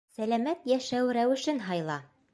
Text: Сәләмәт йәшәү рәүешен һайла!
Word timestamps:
Сәләмәт 0.19 0.65
йәшәү 0.71 1.13
рәүешен 1.19 1.63
һайла! 1.69 2.03